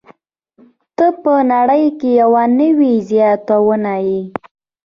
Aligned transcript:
ته 0.97 1.07
په 1.21 1.33
نړۍ 1.51 1.83
کې 1.99 2.09
یوه 2.21 2.43
نوې 2.59 2.93
زياتونه 3.09 3.93
يې. 4.07 4.19